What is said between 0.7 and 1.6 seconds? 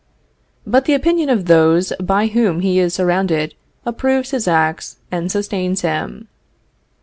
the opinion of